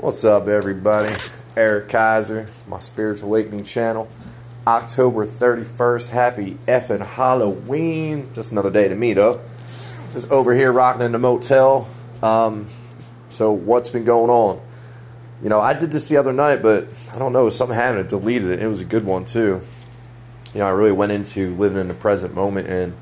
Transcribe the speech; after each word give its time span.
What's 0.00 0.22
up, 0.22 0.46
everybody? 0.46 1.12
Eric 1.56 1.88
Kaiser, 1.88 2.46
my 2.68 2.78
Spiritual 2.78 3.30
Awakening 3.30 3.64
channel. 3.64 4.06
October 4.64 5.26
31st, 5.26 6.10
happy 6.10 6.56
effing 6.68 7.04
Halloween. 7.04 8.32
Just 8.32 8.52
another 8.52 8.70
day 8.70 8.86
to 8.86 8.94
meet 8.94 9.18
up. 9.18 9.40
Just 10.12 10.30
over 10.30 10.54
here 10.54 10.70
rocking 10.70 11.02
in 11.02 11.10
the 11.10 11.18
motel. 11.18 11.88
Um, 12.22 12.68
so, 13.28 13.50
what's 13.50 13.90
been 13.90 14.04
going 14.04 14.30
on? 14.30 14.60
You 15.42 15.48
know, 15.48 15.58
I 15.58 15.76
did 15.76 15.90
this 15.90 16.08
the 16.08 16.16
other 16.16 16.32
night, 16.32 16.62
but 16.62 16.88
I 17.12 17.18
don't 17.18 17.32
know, 17.32 17.48
something 17.48 17.74
happened. 17.74 18.06
It 18.06 18.08
deleted 18.08 18.52
it. 18.52 18.62
It 18.62 18.68
was 18.68 18.80
a 18.80 18.84
good 18.84 19.04
one, 19.04 19.24
too. 19.24 19.62
You 20.54 20.60
know, 20.60 20.66
I 20.66 20.70
really 20.70 20.92
went 20.92 21.10
into 21.10 21.56
living 21.56 21.80
in 21.80 21.88
the 21.88 21.94
present 21.94 22.36
moment 22.36 22.68
and 22.68 22.94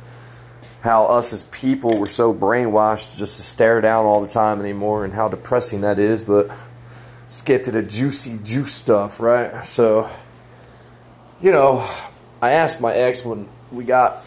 how 0.80 1.04
us 1.06 1.32
as 1.32 1.44
people 1.44 1.98
were 1.98 2.06
so 2.06 2.32
brainwashed 2.32 3.18
just 3.18 3.36
to 3.36 3.42
stare 3.42 3.80
down 3.80 4.06
all 4.06 4.22
the 4.22 4.28
time 4.28 4.60
anymore 4.60 5.04
and 5.04 5.12
how 5.12 5.28
depressing 5.28 5.80
that 5.82 5.98
is. 5.98 6.22
But 6.22 6.48
let's 7.26 7.42
get 7.42 7.64
to 7.64 7.72
the 7.72 7.82
juicy 7.82 8.38
juice 8.44 8.72
stuff, 8.72 9.18
right? 9.18 9.64
So, 9.66 10.08
you 11.42 11.50
know, 11.50 11.88
I 12.40 12.52
asked 12.52 12.80
my 12.80 12.92
ex 12.92 13.24
when 13.24 13.48
we 13.72 13.84
got, 13.84 14.24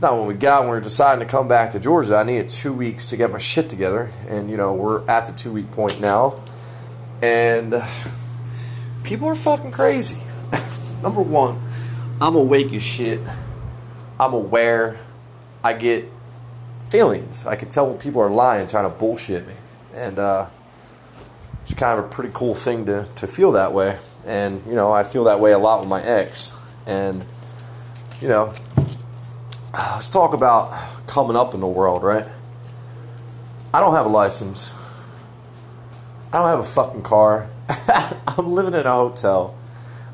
not 0.00 0.14
when 0.14 0.26
we 0.26 0.32
got, 0.32 0.60
when 0.62 0.70
we 0.70 0.76
were 0.76 0.80
deciding 0.80 1.24
to 1.24 1.30
come 1.30 1.46
back 1.46 1.70
to 1.72 1.80
Georgia, 1.80 2.16
I 2.16 2.22
needed 2.22 2.48
two 2.48 2.72
weeks 2.72 3.10
to 3.10 3.16
get 3.18 3.30
my 3.30 3.38
shit 3.38 3.68
together. 3.68 4.10
And, 4.26 4.50
you 4.50 4.56
know, 4.56 4.72
we're 4.72 5.06
at 5.06 5.26
the 5.26 5.32
two 5.32 5.52
week 5.52 5.70
point 5.70 6.00
now. 6.00 6.42
And 7.20 7.74
people 9.04 9.28
are 9.28 9.34
fucking 9.34 9.72
crazy. 9.72 10.22
Number 11.02 11.20
one, 11.20 11.60
I'm 12.22 12.36
awake 12.36 12.72
as 12.72 12.82
shit. 12.82 13.20
I'm 14.18 14.32
aware. 14.32 14.98
I 15.62 15.74
get 15.74 16.06
feelings. 16.88 17.44
I 17.44 17.54
can 17.56 17.68
tell 17.68 17.86
when 17.86 17.98
people 17.98 18.22
are 18.22 18.30
lying, 18.30 18.66
trying 18.66 18.90
to 18.90 18.96
bullshit 18.96 19.46
me. 19.46 19.54
And 19.94 20.18
uh, 20.18 20.46
it's 21.70 21.78
kind 21.78 21.98
of 21.98 22.06
a 22.06 22.08
pretty 22.08 22.30
cool 22.32 22.54
thing 22.54 22.86
to, 22.86 23.06
to 23.16 23.26
feel 23.26 23.52
that 23.52 23.74
way. 23.74 23.98
And, 24.24 24.64
you 24.66 24.74
know, 24.74 24.90
I 24.90 25.02
feel 25.02 25.24
that 25.24 25.38
way 25.38 25.52
a 25.52 25.58
lot 25.58 25.80
with 25.80 25.88
my 25.88 26.02
ex. 26.02 26.54
And, 26.86 27.26
you 28.22 28.28
know, 28.28 28.54
let's 29.74 30.08
talk 30.08 30.32
about 30.32 30.72
coming 31.06 31.36
up 31.36 31.52
in 31.52 31.60
the 31.60 31.66
world, 31.66 32.02
right? 32.02 32.24
I 33.74 33.80
don't 33.80 33.94
have 33.94 34.06
a 34.06 34.08
license. 34.08 34.72
I 36.32 36.38
don't 36.38 36.48
have 36.48 36.60
a 36.60 36.64
fucking 36.64 37.02
car. 37.02 37.50
I'm 37.68 38.50
living 38.50 38.72
in 38.72 38.86
a 38.86 38.92
hotel. 38.92 39.54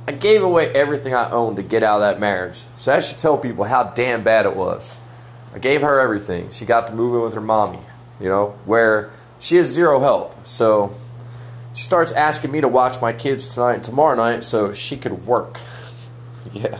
I 0.09 0.13
gave 0.13 0.43
away 0.43 0.71
everything 0.71 1.15
I 1.15 1.31
owned 1.31 1.55
to 1.57 1.63
get 1.63 1.85
out 1.85 2.03
of 2.03 2.13
that 2.13 2.19
marriage. 2.19 2.65
So 2.77 2.91
that 2.91 3.05
should 3.05 3.19
tell 3.19 3.39
people 3.39 3.63
how 3.63 3.85
damn 3.85 4.25
bad 4.25 4.45
it 4.45 4.57
was. 4.57 4.97
I 5.55 5.61
gave 5.61 5.83
her 5.83 6.01
everything. 6.01 6.51
She 6.51 6.65
got 6.65 6.89
to 6.89 6.93
move 6.93 7.15
in 7.15 7.23
with 7.23 7.35
her 7.35 7.41
mommy, 7.41 7.79
you 8.21 8.29
know, 8.29 8.59
where 8.65 9.13
she 9.39 9.55
has 9.57 9.69
zero 9.69 10.01
help. 10.01 10.45
So 10.45 10.97
she 11.75 11.83
starts 11.83 12.13
asking 12.13 12.53
me 12.53 12.61
to 12.61 12.69
watch 12.69 13.01
my 13.01 13.13
kids 13.13 13.53
tonight 13.53 13.75
and 13.75 13.85
tomorrow 13.85 14.17
night 14.17 14.45
so 14.45 14.73
she 14.73 14.97
could 14.97 15.27
work. 15.27 15.59
yeah. 16.53 16.79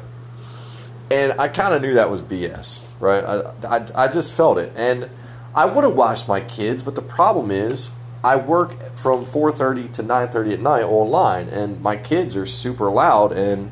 And 1.11 1.39
I 1.39 1.49
kind 1.49 1.75
of 1.75 1.83
knew 1.83 1.95
that 1.95 2.11
was 2.11 2.23
BS, 2.23 2.81
right? 3.01 3.25
I, 3.25 3.77
I, 3.77 4.05
I 4.05 4.09
just 4.09 4.33
felt 4.33 4.57
it. 4.57 4.73
And 4.77 5.11
I 5.55 5.67
would 5.67 5.85
have 5.85 5.95
watched 5.95 6.29
my 6.29 6.41
kids, 6.41 6.83
but 6.83 6.95
the 6.95 7.03
problem 7.03 7.51
is 7.51 7.91
I 8.25 8.37
work 8.37 8.81
from 8.97 9.25
4:30 9.25 9.93
to 9.93 10.03
9:30 10.03 10.55
at 10.55 10.61
night 10.61 10.85
online, 10.85 11.49
and 11.49 11.81
my 11.83 11.97
kids 11.97 12.35
are 12.37 12.47
super 12.47 12.91
loud, 12.91 13.33
and 13.33 13.71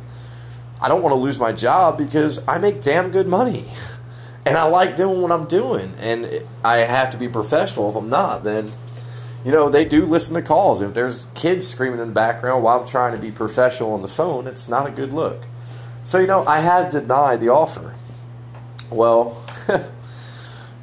I 0.81 0.89
don't 0.89 1.03
want 1.03 1.13
to 1.13 1.17
lose 1.17 1.41
my 1.41 1.53
job 1.53 1.97
because 1.97 2.47
I 2.47 2.59
make 2.59 2.83
damn 2.83 3.11
good 3.11 3.27
money, 3.27 3.65
and 4.47 4.57
I 4.57 4.65
like 4.65 4.97
doing 4.97 5.23
what 5.23 5.33
I'm 5.33 5.47
doing, 5.47 5.95
and 5.99 6.45
I 6.63 6.79
have 6.79 7.11
to 7.11 7.17
be 7.17 7.29
professional. 7.29 7.89
If 7.89 7.97
I'm 7.97 8.11
not, 8.11 8.45
then 8.45 8.71
you 9.45 9.53
know 9.53 9.69
they 9.69 9.85
do 9.85 10.05
listen 10.05 10.35
to 10.35 10.43
calls. 10.43 10.81
If 10.81 10.95
there's 10.95 11.27
kids 11.35 11.67
screaming 11.67 12.01
in 12.01 12.09
the 12.09 12.15
background 12.15 12.63
while 12.63 12.81
I'm 12.81 12.87
trying 12.87 13.13
to 13.13 13.19
be 13.19 13.31
professional 13.31 13.93
on 13.93 14.03
the 14.03 14.09
phone, 14.09 14.47
it's 14.47 14.69
not 14.69 14.87
a 14.87 14.91
good 14.91 15.13
look. 15.13 15.43
So 16.05 16.19
you 16.19 16.27
know 16.27 16.45
I 16.47 16.61
had 16.61 16.91
to 16.93 17.01
deny 17.01 17.37
the 17.37 17.49
offer. 17.49 17.95
Well. 18.91 19.43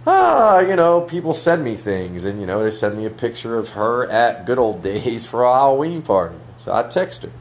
ah, 0.07 0.59
you 0.61 0.75
know, 0.75 1.01
people 1.01 1.33
send 1.33 1.63
me 1.63 1.75
things, 1.75 2.23
and 2.23 2.39
you 2.39 2.45
know, 2.45 2.63
they 2.63 2.71
send 2.71 2.97
me 2.97 3.05
a 3.05 3.09
picture 3.09 3.57
of 3.57 3.71
her 3.71 4.09
at 4.09 4.45
good 4.45 4.57
old 4.57 4.81
days 4.81 5.25
for 5.25 5.43
a 5.43 5.53
Halloween 5.53 6.01
party. 6.01 6.37
So 6.59 6.73
I 6.73 6.83
text 6.83 7.23
her. 7.23 7.31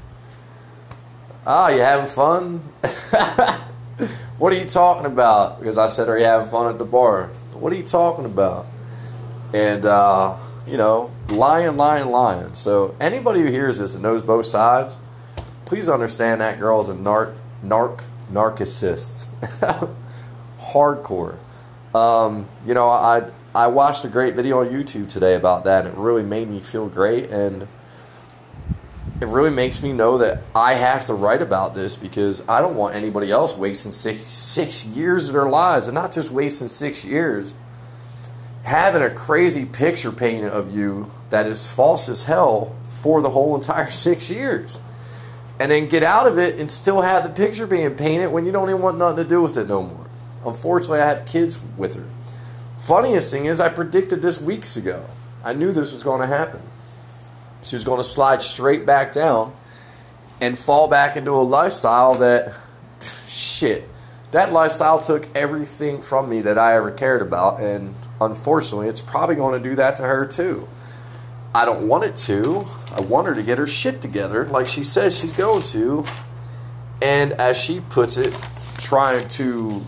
Ah, 1.46 1.70
you 1.70 1.80
having 1.80 2.06
fun? 2.06 2.58
what 4.38 4.52
are 4.52 4.56
you 4.56 4.66
talking 4.66 5.06
about? 5.06 5.58
Because 5.58 5.78
I 5.78 5.86
said, 5.86 6.08
Are 6.08 6.18
you 6.18 6.24
having 6.24 6.48
fun 6.48 6.70
at 6.70 6.78
the 6.78 6.84
bar? 6.84 7.28
What 7.54 7.72
are 7.72 7.76
you 7.76 7.84
talking 7.84 8.24
about? 8.26 8.66
And, 9.54 9.86
uh, 9.86 10.36
you 10.68 10.76
know, 10.76 11.10
lying, 11.30 11.76
lying, 11.76 12.08
lying. 12.10 12.54
So 12.54 12.94
anybody 13.00 13.40
who 13.40 13.46
hears 13.46 13.78
this 13.78 13.94
and 13.94 14.02
knows 14.02 14.22
both 14.22 14.46
sides, 14.46 14.98
please 15.64 15.88
understand 15.88 16.40
that 16.40 16.58
girl 16.58 16.80
is 16.80 16.88
a 16.88 16.94
narc, 16.94 17.34
narc, 17.64 18.02
narcissist. 18.30 19.26
Hardcore. 20.58 21.36
Um, 21.94 22.48
you 22.66 22.74
know, 22.74 22.88
I 22.88 23.30
I 23.54 23.66
watched 23.68 24.04
a 24.04 24.08
great 24.08 24.34
video 24.34 24.60
on 24.60 24.68
YouTube 24.68 25.08
today 25.08 25.34
about 25.34 25.64
that, 25.64 25.86
and 25.86 25.94
it 25.94 25.98
really 25.98 26.22
made 26.22 26.48
me 26.48 26.60
feel 26.60 26.88
great, 26.88 27.30
and 27.30 27.66
it 29.20 29.26
really 29.26 29.50
makes 29.50 29.82
me 29.82 29.92
know 29.92 30.18
that 30.18 30.42
I 30.54 30.74
have 30.74 31.06
to 31.06 31.14
write 31.14 31.42
about 31.42 31.74
this 31.74 31.96
because 31.96 32.46
I 32.48 32.60
don't 32.60 32.76
want 32.76 32.94
anybody 32.94 33.30
else 33.30 33.56
wasting 33.56 33.90
six 33.90 34.22
six 34.22 34.84
years 34.84 35.28
of 35.28 35.34
their 35.34 35.48
lives, 35.48 35.88
and 35.88 35.94
not 35.94 36.12
just 36.12 36.30
wasting 36.30 36.68
six 36.68 37.04
years, 37.04 37.54
having 38.68 39.02
a 39.02 39.10
crazy 39.10 39.64
picture 39.64 40.12
painted 40.12 40.52
of 40.52 40.74
you 40.74 41.10
that 41.30 41.46
is 41.46 41.70
false 41.70 42.08
as 42.08 42.24
hell 42.24 42.74
for 42.86 43.20
the 43.20 43.30
whole 43.30 43.56
entire 43.56 43.90
six 43.90 44.30
years. 44.30 44.80
And 45.60 45.72
then 45.72 45.88
get 45.88 46.04
out 46.04 46.26
of 46.28 46.38
it 46.38 46.60
and 46.60 46.70
still 46.70 47.02
have 47.02 47.24
the 47.24 47.30
picture 47.30 47.66
being 47.66 47.96
painted 47.96 48.28
when 48.28 48.46
you 48.46 48.52
don't 48.52 48.68
even 48.68 48.80
want 48.80 48.96
nothing 48.96 49.24
to 49.24 49.28
do 49.28 49.42
with 49.42 49.56
it 49.56 49.66
no 49.66 49.82
more. 49.82 50.06
Unfortunately, 50.44 51.00
I 51.00 51.06
have 51.06 51.26
kids 51.26 51.60
with 51.76 51.96
her. 51.96 52.06
Funniest 52.78 53.32
thing 53.32 53.46
is, 53.46 53.60
I 53.60 53.68
predicted 53.68 54.22
this 54.22 54.40
weeks 54.40 54.76
ago. 54.76 55.04
I 55.44 55.52
knew 55.52 55.72
this 55.72 55.92
was 55.92 56.04
going 56.04 56.20
to 56.20 56.28
happen. 56.28 56.60
She 57.62 57.74
was 57.74 57.84
going 57.84 57.98
to 57.98 58.04
slide 58.04 58.40
straight 58.40 58.86
back 58.86 59.12
down 59.12 59.52
and 60.40 60.56
fall 60.56 60.86
back 60.86 61.16
into 61.16 61.32
a 61.32 61.42
lifestyle 61.42 62.14
that, 62.14 62.54
shit, 63.26 63.88
that 64.30 64.52
lifestyle 64.52 65.00
took 65.00 65.26
everything 65.34 66.02
from 66.02 66.28
me 66.28 66.40
that 66.42 66.56
I 66.56 66.76
ever 66.76 66.92
cared 66.92 67.20
about. 67.20 67.60
And 67.60 67.94
unfortunately, 68.20 68.88
it's 68.88 69.00
probably 69.00 69.34
going 69.34 69.60
to 69.60 69.68
do 69.68 69.74
that 69.76 69.96
to 69.96 70.02
her 70.02 70.26
too. 70.26 70.68
I 71.54 71.64
don't 71.64 71.88
want 71.88 72.04
it 72.04 72.16
to. 72.16 72.66
I 72.94 73.00
want 73.00 73.26
her 73.26 73.34
to 73.34 73.42
get 73.42 73.58
her 73.58 73.66
shit 73.66 74.02
together 74.02 74.46
like 74.46 74.66
she 74.66 74.84
says 74.84 75.18
she's 75.18 75.32
going 75.32 75.62
to. 75.64 76.04
And 77.00 77.32
as 77.32 77.56
she 77.56 77.80
puts 77.80 78.16
it, 78.16 78.36
trying 78.78 79.28
to 79.30 79.82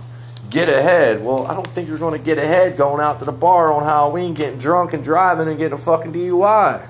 get 0.49 0.69
ahead. 0.69 1.25
Well, 1.25 1.47
I 1.47 1.55
don't 1.55 1.67
think 1.67 1.89
you're 1.89 1.99
going 1.99 2.19
to 2.19 2.25
get 2.25 2.39
ahead 2.39 2.77
going 2.77 3.01
out 3.01 3.19
to 3.21 3.25
the 3.25 3.33
bar 3.33 3.73
on 3.73 3.85
Halloween, 3.85 4.35
getting 4.35 4.59
drunk 4.59 4.93
and 4.93 5.03
driving 5.03 5.49
and 5.49 5.59
getting 5.59 5.75
a 5.75 5.79
fucking 5.79 6.13
DUI. 6.13 6.89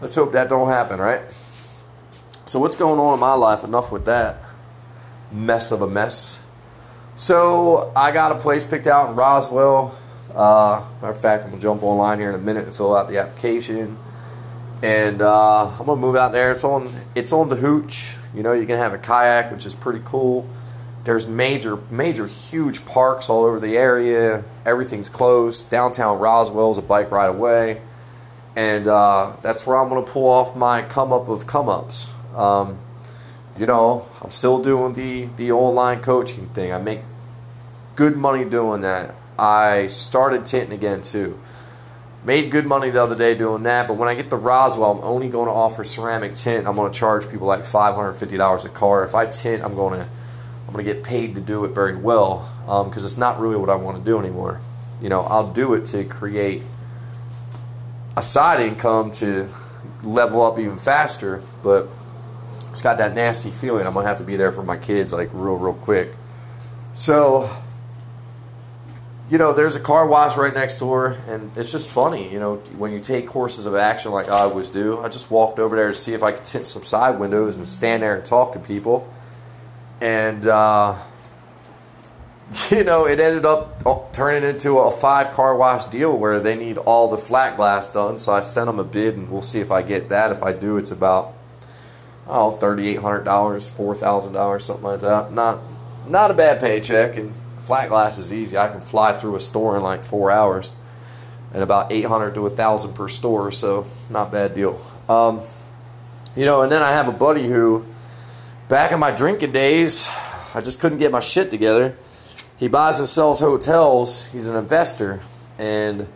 Let's 0.00 0.14
hope 0.14 0.32
that 0.32 0.48
don't 0.48 0.68
happen, 0.68 0.98
right? 0.98 1.22
So 2.46 2.58
what's 2.58 2.74
going 2.74 2.98
on 2.98 3.14
in 3.14 3.20
my 3.20 3.34
life? 3.34 3.64
Enough 3.64 3.92
with 3.92 4.06
that 4.06 4.42
mess 5.30 5.70
of 5.70 5.82
a 5.82 5.86
mess. 5.86 6.42
So 7.20 7.92
I 7.94 8.12
got 8.12 8.32
a 8.32 8.36
place 8.36 8.64
picked 8.64 8.86
out 8.86 9.10
in 9.10 9.14
Roswell. 9.14 9.94
Uh, 10.34 10.86
matter 11.02 11.12
of 11.12 11.20
fact, 11.20 11.44
I'm 11.44 11.50
gonna 11.50 11.60
jump 11.60 11.82
online 11.82 12.18
here 12.18 12.30
in 12.30 12.34
a 12.34 12.38
minute 12.38 12.64
and 12.64 12.74
fill 12.74 12.96
out 12.96 13.08
the 13.08 13.18
application, 13.18 13.98
and 14.82 15.20
uh, 15.20 15.66
I'm 15.68 15.84
gonna 15.84 16.00
move 16.00 16.16
out 16.16 16.32
there. 16.32 16.50
It's 16.50 16.64
on 16.64 16.90
it's 17.14 17.30
on 17.30 17.50
the 17.50 17.56
hooch. 17.56 18.16
You 18.34 18.42
know, 18.42 18.54
you 18.54 18.64
can 18.64 18.78
have 18.78 18.94
a 18.94 18.98
kayak, 18.98 19.52
which 19.52 19.66
is 19.66 19.74
pretty 19.74 20.00
cool. 20.02 20.48
There's 21.04 21.28
major, 21.28 21.78
major, 21.90 22.26
huge 22.26 22.86
parks 22.86 23.28
all 23.28 23.44
over 23.44 23.60
the 23.60 23.76
area. 23.76 24.42
Everything's 24.64 25.10
close. 25.10 25.62
Downtown 25.62 26.18
Roswell 26.18 26.70
is 26.70 26.78
a 26.78 26.82
bike 26.82 27.10
ride 27.10 27.26
away, 27.28 27.82
and 28.56 28.86
uh, 28.86 29.36
that's 29.42 29.66
where 29.66 29.76
I'm 29.76 29.90
to 29.90 30.10
pull 30.10 30.26
off 30.26 30.56
my 30.56 30.80
come 30.80 31.12
up 31.12 31.28
of 31.28 31.46
come 31.46 31.68
ups. 31.68 32.08
Um, 32.34 32.78
you 33.58 33.66
know, 33.66 34.08
I'm 34.22 34.30
still 34.30 34.62
doing 34.62 34.94
the 34.94 35.26
the 35.36 35.52
online 35.52 36.00
coaching 36.00 36.46
thing. 36.48 36.72
I 36.72 36.78
make 36.78 37.00
good 37.96 38.16
money 38.16 38.44
doing 38.44 38.80
that. 38.82 39.14
I 39.38 39.86
started 39.86 40.46
tinting 40.46 40.72
again 40.72 41.02
too. 41.02 41.40
Made 42.24 42.50
good 42.50 42.66
money 42.66 42.90
the 42.90 43.02
other 43.02 43.16
day 43.16 43.34
doing 43.34 43.62
that, 43.62 43.88
but 43.88 43.94
when 43.94 44.08
I 44.08 44.14
get 44.14 44.28
the 44.28 44.36
Roswell, 44.36 44.98
I'm 44.98 45.04
only 45.04 45.30
going 45.30 45.46
to 45.46 45.52
offer 45.52 45.84
ceramic 45.84 46.34
tint. 46.34 46.66
I'm 46.66 46.76
going 46.76 46.92
to 46.92 46.98
charge 46.98 47.28
people 47.30 47.46
like 47.46 47.60
$550 47.60 48.64
a 48.64 48.68
car. 48.68 49.04
If 49.04 49.14
I 49.14 49.24
tint, 49.24 49.62
I'm 49.64 49.74
going 49.74 50.00
to 50.00 50.06
I'm 50.70 50.74
going 50.74 50.86
to 50.86 50.94
get 50.94 51.02
paid 51.02 51.34
to 51.34 51.40
do 51.40 51.64
it 51.64 51.70
very 51.70 51.96
well 51.96 52.48
because 52.64 52.98
um, 52.98 53.04
it's 53.04 53.16
not 53.16 53.40
really 53.40 53.56
what 53.56 53.68
I 53.68 53.74
want 53.74 53.98
to 53.98 54.04
do 54.04 54.20
anymore. 54.20 54.60
You 55.02 55.08
know, 55.08 55.22
I'll 55.22 55.52
do 55.52 55.74
it 55.74 55.86
to 55.86 56.04
create 56.04 56.62
a 58.16 58.22
side 58.22 58.60
income 58.60 59.10
to 59.12 59.48
level 60.04 60.42
up 60.42 60.60
even 60.60 60.78
faster, 60.78 61.42
but 61.64 61.88
it's 62.70 62.82
got 62.82 62.98
that 62.98 63.16
nasty 63.16 63.50
feeling. 63.50 63.84
I'm 63.84 63.94
going 63.94 64.04
to 64.04 64.08
have 64.08 64.18
to 64.18 64.24
be 64.24 64.36
there 64.36 64.52
for 64.52 64.62
my 64.62 64.76
kids 64.76 65.12
like 65.12 65.30
real, 65.32 65.56
real 65.56 65.74
quick. 65.74 66.14
So, 66.94 67.50
you 69.30 69.38
know, 69.38 69.52
there's 69.52 69.76
a 69.76 69.80
car 69.80 70.06
wash 70.08 70.36
right 70.36 70.52
next 70.52 70.80
door, 70.80 71.16
and 71.28 71.56
it's 71.56 71.70
just 71.70 71.88
funny, 71.88 72.32
you 72.32 72.40
know, 72.40 72.56
when 72.76 72.92
you 72.92 72.98
take 72.98 73.28
courses 73.28 73.64
of 73.64 73.76
action 73.76 74.10
like 74.10 74.28
I 74.28 74.40
always 74.40 74.70
do. 74.70 74.98
I 74.98 75.08
just 75.08 75.30
walked 75.30 75.60
over 75.60 75.76
there 75.76 75.88
to 75.88 75.94
see 75.94 76.14
if 76.14 76.22
I 76.24 76.32
could 76.32 76.44
tint 76.44 76.64
some 76.64 76.82
side 76.82 77.20
windows 77.20 77.54
and 77.54 77.66
stand 77.66 78.02
there 78.02 78.16
and 78.16 78.26
talk 78.26 78.54
to 78.54 78.58
people. 78.58 79.08
And, 80.00 80.44
uh, 80.48 80.98
you 82.70 82.82
know, 82.82 83.06
it 83.06 83.20
ended 83.20 83.44
up 83.44 83.86
uh, 83.86 84.00
turning 84.12 84.50
into 84.50 84.78
a 84.78 84.90
five 84.90 85.30
car 85.32 85.54
wash 85.54 85.84
deal 85.84 86.16
where 86.16 86.40
they 86.40 86.56
need 86.56 86.76
all 86.76 87.08
the 87.08 87.18
flat 87.18 87.56
glass 87.56 87.92
done. 87.92 88.18
So 88.18 88.32
I 88.32 88.40
sent 88.40 88.66
them 88.66 88.80
a 88.80 88.84
bid, 88.84 89.16
and 89.16 89.30
we'll 89.30 89.42
see 89.42 89.60
if 89.60 89.70
I 89.70 89.82
get 89.82 90.08
that. 90.08 90.32
If 90.32 90.42
I 90.42 90.52
do, 90.52 90.76
it's 90.76 90.90
about 90.90 91.34
oh 92.26 92.50
thirty 92.50 92.88
eight 92.88 92.98
hundred 92.98 93.22
dollars, 93.22 93.70
four 93.70 93.94
thousand 93.94 94.32
dollars, 94.32 94.64
something 94.64 94.84
like 94.84 95.02
that. 95.02 95.32
Not 95.32 95.60
not 96.08 96.32
a 96.32 96.34
bad 96.34 96.60
paycheck, 96.60 97.16
and 97.16 97.32
flat 97.70 97.88
glass 97.88 98.18
is 98.18 98.32
easy. 98.32 98.56
I 98.58 98.68
can 98.68 98.80
fly 98.80 99.12
through 99.12 99.36
a 99.36 99.40
store 99.40 99.76
in 99.76 99.82
like 99.82 100.02
four 100.02 100.30
hours, 100.30 100.72
and 101.54 101.62
about 101.62 101.92
eight 101.92 102.06
hundred 102.06 102.34
to 102.34 102.46
a 102.46 102.50
thousand 102.50 102.94
per 102.94 103.08
store. 103.08 103.52
So 103.52 103.86
not 104.08 104.32
bad 104.32 104.54
deal. 104.54 104.80
Um, 105.08 105.40
you 106.34 106.44
know, 106.44 106.62
and 106.62 106.72
then 106.72 106.82
I 106.82 106.90
have 106.90 107.08
a 107.08 107.12
buddy 107.12 107.46
who, 107.46 107.84
back 108.68 108.92
in 108.92 108.98
my 108.98 109.12
drinking 109.12 109.52
days, 109.52 110.08
I 110.54 110.60
just 110.60 110.80
couldn't 110.80 110.98
get 110.98 111.12
my 111.12 111.20
shit 111.20 111.50
together 111.50 111.96
he 112.60 112.68
buys 112.68 112.98
and 112.98 113.08
sells 113.08 113.40
hotels. 113.40 114.26
He's 114.32 114.46
an 114.46 114.54
investor, 114.54 115.22
and 115.58 116.06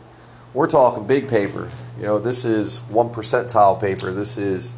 we're 0.53 0.67
talking 0.67 1.07
big 1.07 1.27
paper. 1.27 1.71
You 1.97 2.03
know, 2.03 2.19
this 2.19 2.45
is 2.45 2.81
one 2.81 3.09
percentile 3.09 3.81
paper. 3.81 4.13
This 4.13 4.37
is 4.37 4.75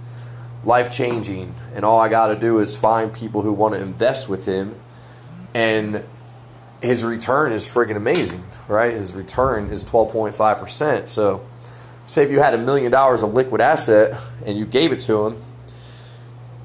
life 0.62 0.92
changing, 0.92 1.56
and 1.74 1.84
all 1.84 1.98
I 1.98 2.08
got 2.08 2.28
to 2.28 2.36
do 2.36 2.60
is 2.60 2.76
find 2.76 3.12
people 3.12 3.42
who 3.42 3.52
want 3.52 3.74
to 3.74 3.80
invest 3.80 4.28
with 4.28 4.46
him, 4.46 4.76
and 5.54 6.04
his 6.82 7.04
return 7.04 7.52
is 7.52 7.66
friggin' 7.66 7.96
amazing, 7.96 8.44
right? 8.68 8.92
His 8.92 9.14
return 9.14 9.70
is 9.70 9.84
twelve 9.84 10.12
point 10.12 10.34
five 10.34 10.58
percent. 10.58 11.08
So, 11.08 11.46
say 12.06 12.24
if 12.24 12.30
you 12.30 12.40
had 12.40 12.54
a 12.54 12.58
million 12.58 12.92
dollars 12.92 13.22
of 13.22 13.34
liquid 13.34 13.60
asset 13.60 14.20
and 14.44 14.58
you 14.58 14.66
gave 14.66 14.92
it 14.92 15.00
to 15.00 15.26
him, 15.26 15.42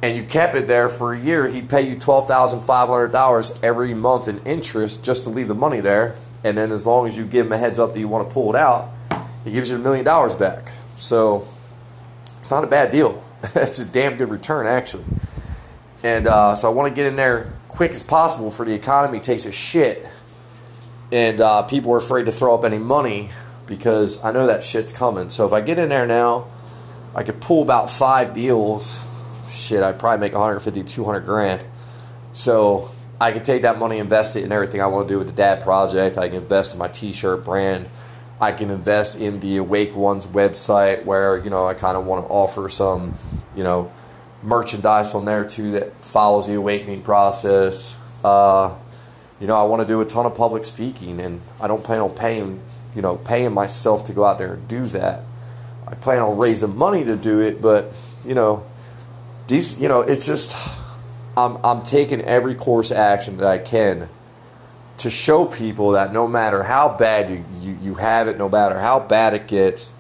and 0.02 0.18
you 0.18 0.24
kept 0.24 0.56
it 0.56 0.68
there 0.68 0.90
for 0.90 1.14
a 1.14 1.20
year, 1.20 1.48
he'd 1.48 1.70
pay 1.70 1.82
you 1.88 1.98
twelve 1.98 2.28
thousand 2.28 2.62
five 2.62 2.90
hundred 2.90 3.12
dollars 3.12 3.58
every 3.64 3.94
month 3.94 4.28
in 4.28 4.40
interest 4.46 5.04
just 5.04 5.24
to 5.24 5.30
leave 5.30 5.48
the 5.48 5.56
money 5.56 5.80
there. 5.80 6.16
And 6.44 6.58
then 6.58 6.72
as 6.72 6.88
long 6.88 7.08
as 7.08 7.18
you 7.18 7.26
give 7.26 7.46
him 7.46 7.52
a 7.52 7.58
heads 7.58 7.78
up 7.78 7.94
that 7.94 8.00
you 8.00 8.08
want 8.08 8.28
to 8.28 8.34
pull 8.34 8.54
it 8.54 8.58
out, 8.58 8.90
he 9.44 9.52
gives 9.52 9.70
you 9.70 9.76
a 9.76 9.80
million 9.80 10.04
dollars 10.04 10.34
back. 10.34 10.72
So 10.98 11.48
it's 12.40 12.50
not 12.50 12.64
a 12.64 12.68
bad 12.68 12.92
deal. 12.92 13.24
it's 13.56 13.80
a 13.80 13.86
damn 13.86 14.16
good 14.16 14.30
return 14.30 14.68
actually. 14.68 15.06
And 16.04 16.26
uh, 16.26 16.56
so 16.56 16.68
I 16.68 16.74
want 16.74 16.90
to 16.90 16.96
get 16.96 17.06
in 17.06 17.16
there 17.16 17.54
quick 17.82 17.94
as 17.94 18.04
possible 18.04 18.52
for 18.52 18.64
the 18.64 18.76
economy 18.76 19.20
takes 19.20 19.44
a 19.44 19.52
shit, 19.52 20.08
and 21.12 21.42
uh, 21.42 21.64
people 21.64 21.92
are 21.92 21.98
afraid 21.98 22.28
to 22.28 22.32
throw 22.32 22.54
up 22.54 22.64
any 22.64 22.78
money 22.78 23.32
because 23.66 24.24
I 24.24 24.32
know 24.32 24.46
that 24.46 24.64
shit's 24.64 24.92
coming. 24.92 25.32
So 25.32 25.48
if 25.48 25.52
I 25.52 25.62
get 25.62 25.80
in 25.80 25.90
there 25.90 26.06
now, 26.06 26.46
I 27.16 27.24
could 27.24 27.42
pull 27.42 27.64
about 27.64 27.90
five 27.90 28.36
deals 28.36 29.04
shit, 29.50 29.82
I'd 29.82 29.98
probably 29.98 30.20
make 30.20 30.34
150, 30.34 30.84
200 30.84 31.22
grand. 31.22 31.64
So 32.34 32.92
I 33.20 33.32
can 33.32 33.42
take 33.42 33.64
that 33.64 33.80
money, 33.80 33.98
invest 33.98 34.36
it 34.36 34.44
in 34.44 34.52
everything 34.52 34.80
I 34.80 34.86
want 34.86 35.08
to 35.08 35.14
do 35.16 35.18
with 35.18 35.26
the 35.26 35.34
Dad 35.34 35.64
Project. 35.64 36.20
I 36.20 36.28
can 36.28 36.38
invest 36.38 36.74
in 36.74 36.78
my 36.78 36.88
T-shirt 36.88 37.44
brand. 37.44 37.90
I 38.40 38.52
can 38.52 38.70
invest 38.70 39.16
in 39.16 39.40
the 39.40 39.58
Awake 39.58 39.96
Ones 39.96 40.28
website, 40.28 41.04
where 41.04 41.36
you 41.40 41.50
know 41.50 41.66
I 41.66 41.74
kind 41.74 41.98
of 41.98 42.06
want 42.06 42.28
to 42.28 42.32
offer 42.32 42.70
some, 42.70 43.16
you 43.56 43.64
know, 43.64 43.92
merchandise 44.44 45.14
on 45.14 45.26
there 45.26 45.48
too 45.48 45.72
that 45.72 46.04
follows 46.04 46.48
the 46.48 46.56
awakening 46.56 47.02
process. 47.02 47.98
Uh, 48.24 48.76
you 49.40 49.48
know, 49.48 49.56
I 49.56 49.64
want 49.64 49.82
to 49.82 49.88
do 49.88 50.02
a 50.02 50.06
ton 50.06 50.26
of 50.26 50.36
public 50.36 50.66
speaking, 50.66 51.20
and 51.20 51.42
I 51.60 51.68
don't 51.68 51.84
plan 51.84 52.02
on 52.02 52.12
paying, 52.12 52.62
you 52.96 53.02
know, 53.02 53.18
paying 53.18 53.54
myself 53.54 54.06
to 54.06 54.14
go 54.14 54.26
out 54.26 54.38
there 54.38 54.54
and 54.54 54.68
do 54.68 54.86
that. 54.86 55.24
I 55.88 55.96
plan 55.96 56.22
on 56.22 56.38
raising 56.38 56.78
money 56.78 57.04
to 57.04 57.16
do 57.16 57.40
it, 57.40 57.62
but 57.62 57.94
you 58.26 58.36
know, 58.36 58.64
these, 59.48 59.82
you 59.82 59.88
know, 59.88 60.02
it's 60.02 60.26
just 60.26 60.56
I'm 61.36 61.58
I'm 61.64 61.84
taking 61.84 62.22
every 62.22 62.56
course 62.56 62.92
action 62.92 63.38
that 63.38 63.48
I 63.48 63.58
can 63.58 64.10
to 65.02 65.10
show 65.10 65.46
people 65.46 65.92
that 65.92 66.14
no 66.14 66.28
matter 66.28 66.64
how 66.64 66.96
bad 66.96 67.30
you, 67.30 67.44
you, 67.60 67.78
you 67.82 67.96
have 67.96 68.28
it, 68.28 68.38
no 68.38 68.48
matter 68.48 68.80
how 68.80 69.00
bad 69.00 69.34
it 69.34 69.48
gets, 69.48 69.94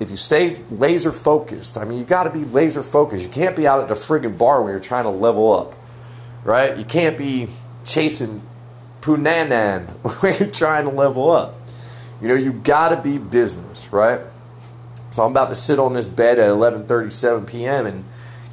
if 0.00 0.10
you 0.10 0.16
stay 0.16 0.60
laser 0.70 1.12
focused, 1.12 1.78
I 1.78 1.84
mean, 1.84 1.98
you 1.98 2.04
got 2.04 2.24
to 2.24 2.30
be 2.30 2.44
laser 2.44 2.82
focused. 2.82 3.24
You 3.24 3.30
can't 3.30 3.56
be 3.56 3.66
out 3.66 3.80
at 3.80 3.88
the 3.88 3.94
friggin' 3.94 4.36
bar 4.36 4.62
when 4.62 4.72
you're 4.72 4.80
trying 4.80 5.04
to 5.04 5.10
level 5.10 5.52
up, 5.52 5.74
right? 6.42 6.76
You 6.76 6.84
can't 6.84 7.16
be 7.16 7.48
chasing 7.84 8.42
punanan 9.00 9.88
when 10.20 10.34
you're 10.38 10.50
trying 10.50 10.84
to 10.84 10.90
level 10.90 11.30
up. 11.30 11.54
You 12.20 12.28
know, 12.28 12.34
you 12.34 12.52
got 12.52 12.88
to 12.88 13.00
be 13.00 13.18
business, 13.18 13.92
right? 13.92 14.20
So 15.10 15.24
I'm 15.24 15.30
about 15.30 15.48
to 15.50 15.54
sit 15.54 15.78
on 15.78 15.92
this 15.92 16.08
bed 16.08 16.38
at 16.38 16.50
11:37 16.50 17.46
p.m. 17.46 17.86
and 17.86 18.04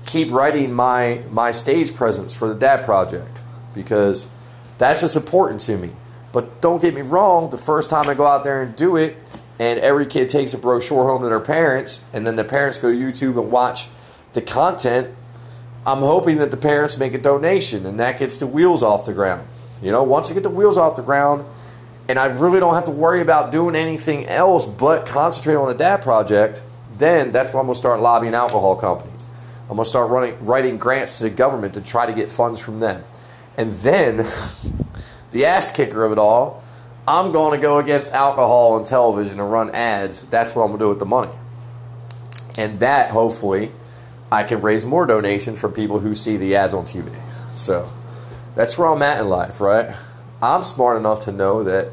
keep 0.06 0.32
writing 0.32 0.74
my 0.74 1.24
my 1.32 1.52
stage 1.52 1.96
presence 1.96 2.36
for 2.36 2.48
the 2.48 2.54
Dad 2.54 2.86
Project 2.86 3.40
because 3.74 4.30
that's 4.78 5.02
just 5.02 5.16
important 5.16 5.62
to 5.62 5.78
me. 5.78 5.92
But 6.32 6.62
don't 6.62 6.82
get 6.82 6.94
me 6.94 7.02
wrong, 7.02 7.50
the 7.50 7.58
first 7.58 7.90
time 7.90 8.08
I 8.08 8.14
go 8.14 8.26
out 8.26 8.44
there 8.44 8.62
and 8.62 8.76
do 8.76 8.96
it, 8.96 9.18
and 9.62 9.80
every 9.80 10.08
kid 10.08 10.28
takes 10.28 10.56
a 10.56 10.58
brochure 10.58 11.08
home 11.08 11.22
to 11.22 11.30
their 11.30 11.40
parents, 11.40 12.04
and 12.12 12.26
then 12.26 12.36
the 12.36 12.44
parents 12.44 12.80
go 12.80 12.92
to 12.92 12.98
YouTube 12.98 13.40
and 13.40 13.52
watch 13.52 13.90
the 14.34 14.42
content, 14.42 15.16
I'm 15.86 16.00
hoping 16.00 16.38
that 16.38 16.50
the 16.50 16.58
parents 16.58 16.98
make 16.98 17.14
a 17.14 17.20
donation 17.20 17.86
and 17.86 18.00
that 18.00 18.18
gets 18.18 18.38
the 18.38 18.48
wheels 18.48 18.82
off 18.82 19.06
the 19.06 19.14
ground. 19.14 19.48
You 19.80 19.92
know, 19.92 20.02
once 20.02 20.32
I 20.32 20.34
get 20.34 20.42
the 20.42 20.50
wheels 20.50 20.78
off 20.78 20.96
the 20.96 21.04
ground, 21.04 21.46
and 22.10 22.18
I 22.18 22.26
really 22.26 22.60
don't 22.60 22.74
have 22.74 22.86
to 22.86 22.92
worry 22.92 23.22
about 23.22 23.52
doing 23.52 23.76
anything 23.76 24.26
else 24.26 24.66
but 24.66 25.06
concentrate 25.06 25.54
on 25.54 25.68
the 25.68 25.76
Dad 25.76 26.02
Project, 26.02 26.60
then 26.98 27.32
that's 27.32 27.54
when 27.54 27.62
I'm 27.62 27.68
to 27.68 27.76
start 27.76 28.00
lobbying 28.00 28.34
alcohol 28.34 28.76
companies. 28.76 29.30
I'm 29.70 29.78
to 29.78 29.86
start 29.86 30.10
running, 30.10 30.44
writing 30.44 30.80
grants 30.80 31.20
to 31.20 31.26
the 31.26 31.30
government 31.30 31.76
to 31.76 31.82
try 31.82 32.08
to 32.08 32.14
get 32.14 32.32
funds 32.32 32.60
from 32.60 32.80
them. 32.80 33.04
And 33.56 33.74
then, 33.82 34.18
the 35.32 35.46
ass 35.46 35.72
kicker 35.72 36.04
of 36.04 36.12
it 36.12 36.18
all, 36.18 36.61
I'm 37.08 37.32
going 37.32 37.60
to 37.60 37.62
go 37.62 37.80
against 37.80 38.12
alcohol 38.12 38.78
and 38.78 38.86
television 38.86 39.40
and 39.40 39.52
run 39.52 39.72
ads. 39.72 40.22
That's 40.22 40.56
what 40.56 40.64
I'm 40.64 40.70
going 40.70 40.80
to 40.80 40.86
do 40.86 40.90
with 40.90 41.00
the 41.00 41.06
money. 41.06 41.32
And 42.58 42.80
that, 42.80 43.12
hopefully, 43.12 43.72
I 44.32 44.44
can 44.44 44.62
raise 44.62 44.86
more 44.86 45.06
donations 45.06 45.60
from 45.60 45.74
people 45.74 46.00
who 46.00 46.14
see 46.14 46.38
the 46.38 46.56
ads 46.56 46.74
on 46.74 46.86
TV. 46.86 47.12
So, 47.56 47.92
that's 48.56 48.78
where 48.78 48.88
I'm 48.88 49.02
at 49.02 49.20
in 49.20 49.30
life, 49.30 49.60
right? 49.60 49.96
I'm 50.42 50.64
smart 50.64 50.98
enough 50.98 51.22
to 51.26 51.32
know 51.32 51.64
that 51.64 51.92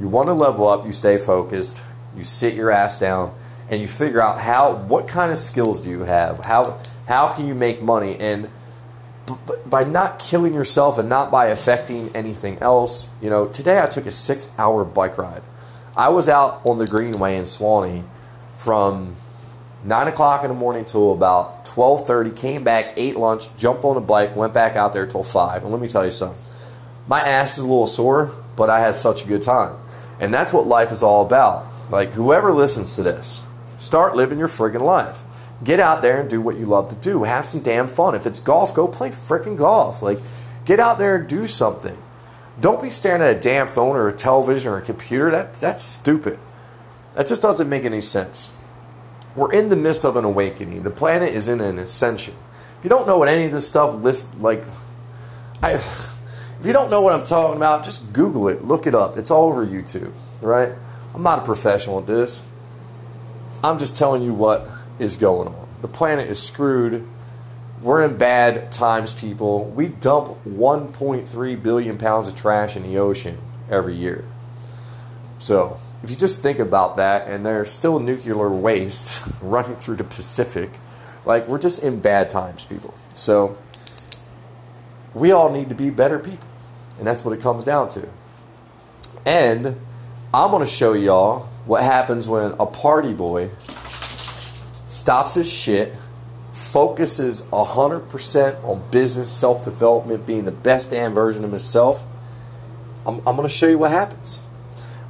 you 0.00 0.08
want 0.08 0.28
to 0.28 0.32
level 0.32 0.68
up, 0.68 0.86
you 0.86 0.92
stay 0.92 1.18
focused, 1.18 1.82
you 2.16 2.24
sit 2.24 2.54
your 2.54 2.70
ass 2.70 2.98
down, 2.98 3.34
and 3.68 3.80
you 3.80 3.88
figure 3.88 4.22
out 4.22 4.40
how 4.40 4.74
what 4.74 5.08
kind 5.08 5.32
of 5.32 5.38
skills 5.38 5.80
do 5.80 5.90
you 5.90 6.00
have? 6.00 6.44
How 6.44 6.80
how 7.06 7.32
can 7.32 7.46
you 7.46 7.54
make 7.54 7.82
money? 7.82 8.16
And 8.18 8.50
by 9.66 9.84
not 9.84 10.18
killing 10.18 10.54
yourself 10.54 10.98
and 10.98 11.08
not 11.08 11.30
by 11.30 11.46
affecting 11.46 12.10
anything 12.14 12.58
else, 12.60 13.08
you 13.20 13.30
know, 13.30 13.46
today 13.46 13.80
I 13.80 13.86
took 13.86 14.06
a 14.06 14.10
six 14.10 14.48
hour 14.58 14.84
bike 14.84 15.18
ride. 15.18 15.42
I 15.96 16.08
was 16.08 16.28
out 16.28 16.60
on 16.64 16.78
the 16.78 16.86
Greenway 16.86 17.36
in 17.36 17.44
Suwanee 17.44 18.04
from 18.54 19.16
nine 19.84 20.08
o'clock 20.08 20.44
in 20.44 20.48
the 20.48 20.54
morning 20.54 20.84
till 20.84 21.12
about 21.12 21.64
twelve 21.64 22.06
thirty. 22.06 22.30
Came 22.30 22.64
back, 22.64 22.94
ate 22.96 23.16
lunch, 23.16 23.54
jumped 23.56 23.84
on 23.84 23.96
a 23.96 24.00
bike, 24.00 24.36
went 24.36 24.54
back 24.54 24.76
out 24.76 24.92
there 24.92 25.06
till 25.06 25.22
five. 25.22 25.62
And 25.62 25.72
let 25.72 25.80
me 25.80 25.88
tell 25.88 26.04
you 26.04 26.10
something, 26.10 26.40
my 27.06 27.20
ass 27.20 27.58
is 27.58 27.64
a 27.64 27.68
little 27.68 27.86
sore, 27.86 28.32
but 28.56 28.70
I 28.70 28.80
had 28.80 28.94
such 28.94 29.24
a 29.24 29.26
good 29.26 29.42
time, 29.42 29.76
and 30.20 30.32
that's 30.32 30.52
what 30.52 30.66
life 30.66 30.92
is 30.92 31.02
all 31.02 31.24
about. 31.24 31.66
Like 31.90 32.12
whoever 32.12 32.52
listens 32.52 32.94
to 32.96 33.02
this, 33.02 33.42
start 33.78 34.14
living 34.14 34.38
your 34.38 34.48
friggin' 34.48 34.80
life. 34.80 35.22
Get 35.62 35.80
out 35.80 36.02
there 36.02 36.20
and 36.20 36.30
do 36.30 36.40
what 36.40 36.56
you 36.56 36.66
love 36.66 36.88
to 36.90 36.94
do. 36.94 37.24
Have 37.24 37.46
some 37.46 37.62
damn 37.62 37.88
fun. 37.88 38.14
If 38.14 38.26
it's 38.26 38.38
golf, 38.38 38.74
go 38.74 38.86
play 38.86 39.10
freaking 39.10 39.56
golf. 39.56 40.02
Like, 40.02 40.20
get 40.64 40.78
out 40.78 40.98
there 40.98 41.16
and 41.16 41.28
do 41.28 41.46
something. 41.46 41.98
Don't 42.60 42.82
be 42.82 42.90
staring 42.90 43.22
at 43.22 43.36
a 43.36 43.38
damn 43.38 43.68
phone 43.68 43.96
or 43.96 44.08
a 44.08 44.12
television 44.12 44.70
or 44.70 44.78
a 44.78 44.82
computer. 44.82 45.30
That 45.30 45.54
that's 45.54 45.82
stupid. 45.82 46.38
That 47.14 47.26
just 47.26 47.42
doesn't 47.42 47.68
make 47.68 47.84
any 47.84 48.00
sense. 48.00 48.52
We're 49.34 49.52
in 49.52 49.68
the 49.68 49.76
midst 49.76 50.04
of 50.04 50.16
an 50.16 50.24
awakening. 50.24 50.82
The 50.82 50.90
planet 50.90 51.34
is 51.34 51.48
in 51.48 51.60
an 51.60 51.78
ascension. 51.78 52.34
If 52.78 52.84
you 52.84 52.90
don't 52.90 53.06
know 53.06 53.18
what 53.18 53.28
any 53.28 53.44
of 53.44 53.52
this 53.52 53.66
stuff 53.66 53.94
list 54.02 54.40
like, 54.40 54.64
I, 55.62 55.74
if 55.74 56.18
you 56.64 56.72
don't 56.72 56.90
know 56.90 57.00
what 57.00 57.12
I'm 57.12 57.24
talking 57.24 57.56
about, 57.56 57.84
just 57.84 58.12
Google 58.12 58.48
it, 58.48 58.64
look 58.64 58.86
it 58.86 58.94
up. 58.94 59.16
It's 59.16 59.30
all 59.30 59.48
over 59.48 59.64
YouTube, 59.66 60.12
right? 60.40 60.72
I'm 61.14 61.22
not 61.22 61.40
a 61.40 61.42
professional 61.42 61.98
at 61.98 62.06
this. 62.06 62.44
I'm 63.62 63.78
just 63.78 63.96
telling 63.96 64.22
you 64.22 64.32
what 64.32 64.68
is 64.98 65.16
going 65.16 65.48
on. 65.48 65.68
The 65.82 65.88
planet 65.88 66.28
is 66.28 66.42
screwed. 66.42 67.06
We're 67.80 68.04
in 68.04 68.16
bad 68.16 68.72
times, 68.72 69.12
people. 69.12 69.66
We 69.66 69.88
dump 69.88 70.36
1.3 70.44 71.62
billion 71.62 71.98
pounds 71.98 72.28
of 72.28 72.36
trash 72.36 72.76
in 72.76 72.82
the 72.82 72.98
ocean 72.98 73.38
every 73.70 73.94
year. 73.94 74.24
So, 75.38 75.78
if 76.02 76.10
you 76.10 76.16
just 76.16 76.42
think 76.42 76.58
about 76.58 76.96
that, 76.96 77.28
and 77.28 77.46
there's 77.46 77.70
still 77.70 78.00
nuclear 78.00 78.48
waste 78.48 79.22
running 79.42 79.76
through 79.76 79.96
the 79.96 80.04
Pacific, 80.04 80.70
like 81.24 81.46
we're 81.46 81.58
just 81.58 81.82
in 81.82 82.00
bad 82.00 82.30
times, 82.30 82.64
people. 82.64 82.94
So, 83.14 83.56
we 85.14 85.30
all 85.30 85.50
need 85.50 85.68
to 85.68 85.74
be 85.74 85.90
better 85.90 86.18
people. 86.18 86.46
And 86.98 87.06
that's 87.06 87.24
what 87.24 87.36
it 87.36 87.40
comes 87.40 87.64
down 87.64 87.88
to. 87.90 88.08
And 89.24 89.76
I'm 90.34 90.50
going 90.50 90.64
to 90.64 90.70
show 90.70 90.94
y'all 90.94 91.40
what 91.64 91.82
happens 91.82 92.26
when 92.26 92.52
a 92.58 92.66
party 92.66 93.12
boy 93.12 93.50
stops 94.88 95.34
his 95.34 95.52
shit, 95.52 95.94
focuses 96.52 97.42
100% 97.42 98.64
on 98.64 98.90
business, 98.90 99.30
self 99.30 99.64
development, 99.64 100.26
being 100.26 100.44
the 100.44 100.52
best 100.52 100.90
damn 100.90 101.14
version 101.14 101.44
of 101.44 101.50
himself. 101.50 102.04
I'm, 103.06 103.18
I'm 103.18 103.36
going 103.36 103.48
to 103.48 103.48
show 103.48 103.68
you 103.68 103.78
what 103.78 103.92
happens. 103.92 104.40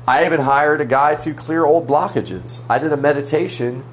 I 0.06 0.24
even 0.24 0.40
hired 0.40 0.80
a 0.80 0.84
guy 0.84 1.14
to 1.16 1.34
clear 1.34 1.64
old 1.64 1.86
blockages. 1.86 2.62
I 2.68 2.78
did 2.78 2.92
a 2.92 2.96
meditation 2.96 3.84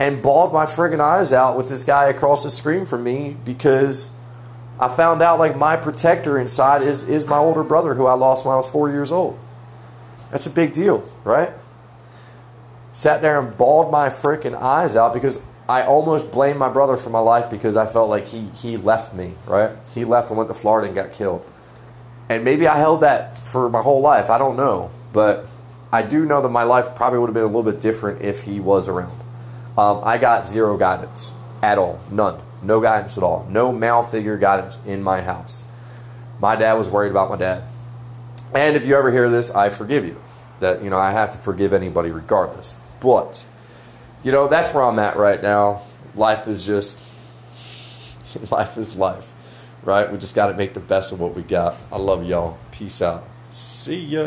and 0.00 0.22
bawled 0.22 0.52
my 0.52 0.64
friggin' 0.64 1.00
eyes 1.00 1.32
out 1.32 1.56
with 1.56 1.68
this 1.68 1.84
guy 1.84 2.08
across 2.08 2.44
the 2.44 2.50
screen 2.50 2.86
from 2.86 3.02
me 3.02 3.36
because 3.44 4.10
I 4.80 4.88
found 4.88 5.22
out 5.22 5.38
like 5.38 5.56
my 5.56 5.76
protector 5.76 6.38
inside 6.38 6.82
is, 6.82 7.02
is 7.02 7.26
my 7.26 7.36
older 7.36 7.64
brother 7.64 7.94
who 7.94 8.06
I 8.06 8.14
lost 8.14 8.44
when 8.46 8.52
I 8.52 8.56
was 8.56 8.68
four 8.68 8.90
years 8.90 9.10
old. 9.10 9.38
That's 10.30 10.46
a 10.46 10.50
big 10.50 10.72
deal, 10.72 11.08
right? 11.24 11.50
Sat 12.98 13.22
there 13.22 13.38
and 13.38 13.56
bawled 13.56 13.92
my 13.92 14.08
freaking 14.08 14.60
eyes 14.60 14.96
out 14.96 15.14
because 15.14 15.40
I 15.68 15.84
almost 15.84 16.32
blamed 16.32 16.58
my 16.58 16.68
brother 16.68 16.96
for 16.96 17.10
my 17.10 17.20
life 17.20 17.48
because 17.48 17.76
I 17.76 17.86
felt 17.86 18.10
like 18.10 18.24
he, 18.24 18.48
he 18.56 18.76
left 18.76 19.14
me, 19.14 19.34
right? 19.46 19.70
He 19.94 20.04
left 20.04 20.30
and 20.30 20.36
went 20.36 20.48
to 20.48 20.54
Florida 20.54 20.88
and 20.88 20.96
got 20.96 21.12
killed. 21.12 21.46
And 22.28 22.44
maybe 22.44 22.66
I 22.66 22.76
held 22.76 23.02
that 23.02 23.38
for 23.38 23.70
my 23.70 23.82
whole 23.82 24.00
life. 24.00 24.30
I 24.30 24.36
don't 24.36 24.56
know. 24.56 24.90
But 25.12 25.46
I 25.92 26.02
do 26.02 26.26
know 26.26 26.42
that 26.42 26.48
my 26.48 26.64
life 26.64 26.96
probably 26.96 27.20
would 27.20 27.28
have 27.28 27.34
been 27.34 27.44
a 27.44 27.46
little 27.46 27.62
bit 27.62 27.80
different 27.80 28.20
if 28.20 28.42
he 28.42 28.58
was 28.58 28.88
around. 28.88 29.16
Um, 29.78 30.00
I 30.02 30.18
got 30.18 30.44
zero 30.44 30.76
guidance 30.76 31.30
at 31.62 31.78
all. 31.78 32.00
None. 32.10 32.42
No 32.64 32.80
guidance 32.80 33.16
at 33.16 33.22
all. 33.22 33.46
No 33.48 33.70
male 33.70 34.02
figure 34.02 34.36
guidance 34.36 34.76
in 34.84 35.04
my 35.04 35.22
house. 35.22 35.62
My 36.40 36.56
dad 36.56 36.72
was 36.72 36.88
worried 36.88 37.12
about 37.12 37.30
my 37.30 37.36
dad. 37.36 37.62
And 38.56 38.74
if 38.74 38.84
you 38.84 38.96
ever 38.96 39.12
hear 39.12 39.30
this, 39.30 39.52
I 39.52 39.68
forgive 39.68 40.04
you. 40.04 40.20
That, 40.58 40.82
you 40.82 40.90
know, 40.90 40.98
I 40.98 41.12
have 41.12 41.30
to 41.30 41.38
forgive 41.38 41.72
anybody 41.72 42.10
regardless. 42.10 42.74
But, 43.00 43.46
you 44.22 44.32
know, 44.32 44.48
that's 44.48 44.72
where 44.74 44.84
I'm 44.84 44.98
at 44.98 45.16
right 45.16 45.42
now. 45.42 45.82
Life 46.14 46.48
is 46.48 46.66
just, 46.66 46.98
life 48.50 48.76
is 48.76 48.96
life, 48.96 49.32
right? 49.82 50.10
We 50.10 50.18
just 50.18 50.34
got 50.34 50.48
to 50.48 50.54
make 50.54 50.74
the 50.74 50.80
best 50.80 51.12
of 51.12 51.20
what 51.20 51.34
we 51.34 51.42
got. 51.42 51.76
I 51.92 51.98
love 51.98 52.24
y'all. 52.26 52.58
Peace 52.72 53.00
out. 53.00 53.24
See 53.50 54.04
ya. 54.04 54.22